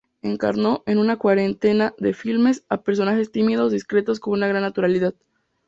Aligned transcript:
Encarnó, 0.23 0.81
en 0.87 0.97
una 0.97 1.17
cuarentena 1.17 1.93
de 1.99 2.15
filmes, 2.15 2.65
a 2.69 2.81
personajes 2.81 3.31
tímidos, 3.31 3.71
discretos, 3.71 4.19
con 4.19 4.33
una 4.33 4.47
gran 4.47 4.63
naturalidad. 4.63 5.13